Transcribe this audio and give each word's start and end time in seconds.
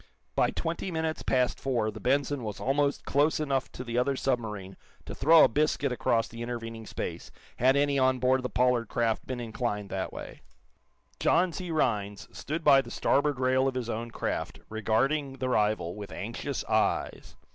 By 0.35 0.49
twenty 0.49 0.89
minutes 0.89 1.21
past 1.21 1.59
four 1.59 1.91
the 1.91 1.99
"Benson" 1.99 2.41
was 2.43 2.59
almost 2.59 3.05
close 3.05 3.39
enough 3.39 3.71
to 3.73 3.83
the 3.83 3.99
other 3.99 4.15
submarine 4.15 4.75
to 5.05 5.13
throw 5.13 5.43
a 5.43 5.47
biscuit 5.47 5.91
across 5.91 6.27
the 6.27 6.41
intervening 6.41 6.87
space, 6.87 7.29
had 7.57 7.75
any 7.75 7.99
on 7.99 8.17
board 8.17 8.41
the 8.41 8.49
Pollard 8.49 8.87
craft 8.87 9.27
been 9.27 9.39
inclined 9.39 9.91
that 9.91 10.11
way. 10.11 10.41
John 11.19 11.53
C. 11.53 11.69
Rhinds 11.69 12.27
stood 12.35 12.63
by 12.63 12.81
the 12.81 12.89
starboard 12.89 13.39
rail 13.39 13.67
of 13.67 13.75
his 13.75 13.91
own 13.91 14.09
craft, 14.09 14.59
regarding 14.69 15.33
the 15.33 15.49
rival 15.49 15.95
with 15.95 16.11
anxious 16.11 16.63
eyes. 16.65 17.35